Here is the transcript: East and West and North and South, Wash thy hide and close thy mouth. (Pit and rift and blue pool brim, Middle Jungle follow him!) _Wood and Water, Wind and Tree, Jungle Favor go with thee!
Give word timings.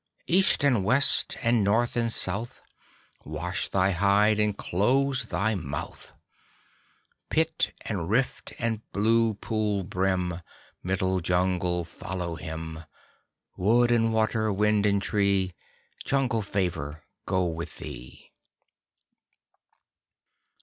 East 0.25 0.63
and 0.63 0.83
West 0.83 1.37
and 1.43 1.63
North 1.63 1.95
and 1.95 2.11
South, 2.11 2.59
Wash 3.23 3.67
thy 3.67 3.91
hide 3.91 4.39
and 4.39 4.57
close 4.57 5.25
thy 5.25 5.53
mouth. 5.53 6.11
(Pit 7.29 7.71
and 7.81 8.09
rift 8.09 8.51
and 8.57 8.81
blue 8.93 9.35
pool 9.35 9.83
brim, 9.83 10.41
Middle 10.81 11.19
Jungle 11.19 11.83
follow 11.85 12.33
him!) 12.33 12.83
_Wood 13.55 13.91
and 13.91 14.11
Water, 14.11 14.51
Wind 14.51 14.87
and 14.87 15.03
Tree, 15.03 15.51
Jungle 16.03 16.41
Favor 16.41 17.03
go 17.27 17.45
with 17.45 17.77
thee! 17.77 18.31